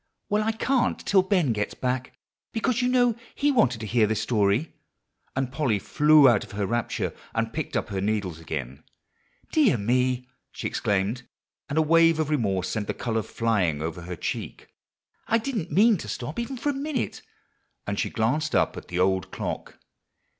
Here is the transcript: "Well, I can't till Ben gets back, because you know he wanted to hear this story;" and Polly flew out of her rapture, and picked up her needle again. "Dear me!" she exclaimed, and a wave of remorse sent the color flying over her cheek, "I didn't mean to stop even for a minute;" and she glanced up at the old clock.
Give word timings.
"Well, 0.29 0.41
I 0.41 0.53
can't 0.53 0.97
till 1.05 1.21
Ben 1.21 1.53
gets 1.53 1.75
back, 1.75 2.17
because 2.53 2.81
you 2.81 2.89
know 2.89 3.15
he 3.35 3.51
wanted 3.51 3.81
to 3.81 3.85
hear 3.85 4.07
this 4.07 4.19
story;" 4.23 4.73
and 5.35 5.51
Polly 5.51 5.77
flew 5.77 6.27
out 6.27 6.43
of 6.43 6.53
her 6.53 6.65
rapture, 6.65 7.13
and 7.35 7.53
picked 7.53 7.77
up 7.77 7.89
her 7.89 8.01
needle 8.01 8.35
again. 8.39 8.81
"Dear 9.51 9.77
me!" 9.77 10.27
she 10.51 10.65
exclaimed, 10.65 11.21
and 11.69 11.77
a 11.77 11.83
wave 11.83 12.19
of 12.19 12.31
remorse 12.31 12.69
sent 12.69 12.87
the 12.87 12.95
color 12.95 13.21
flying 13.21 13.83
over 13.83 14.01
her 14.01 14.15
cheek, 14.15 14.69
"I 15.27 15.37
didn't 15.37 15.69
mean 15.71 15.97
to 15.97 16.07
stop 16.07 16.39
even 16.39 16.57
for 16.57 16.69
a 16.69 16.73
minute;" 16.73 17.21
and 17.85 17.99
she 17.99 18.09
glanced 18.09 18.55
up 18.55 18.75
at 18.75 18.87
the 18.87 18.97
old 18.97 19.29
clock. 19.31 19.77